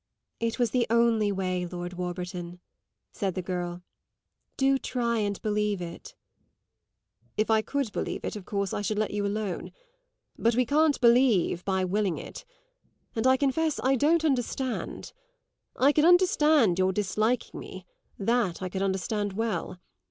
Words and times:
"It 0.39 0.57
was 0.57 0.71
the 0.71 0.87
only 0.89 1.31
way, 1.31 1.63
Lord 1.67 1.93
Warburton," 1.93 2.59
said 3.11 3.35
the 3.35 3.43
girl. 3.43 3.83
"Do 4.57 4.79
try 4.79 5.19
and 5.19 5.39
believe 5.43 5.77
that." 5.77 6.15
"If 7.37 7.51
I 7.51 7.61
could 7.61 7.91
believe 7.91 8.25
it 8.25 8.35
of 8.35 8.43
course 8.43 8.73
I 8.73 8.81
should 8.81 8.97
let 8.97 9.11
you 9.11 9.27
alone. 9.27 9.71
But 10.39 10.55
we 10.55 10.65
can't 10.65 10.99
believe 11.01 11.63
by 11.65 11.85
willing 11.85 12.17
it; 12.17 12.45
and 13.15 13.27
I 13.27 13.37
confess 13.37 13.79
I 13.83 13.95
don't 13.95 14.25
understand. 14.25 15.13
I 15.75 15.91
could 15.91 16.05
understand 16.05 16.79
your 16.79 16.91
disliking 16.91 17.59
me; 17.59 17.85
that 18.17 18.59
I 18.63 18.69
could 18.69 18.81
understand 18.81 19.33
well. 19.33 19.77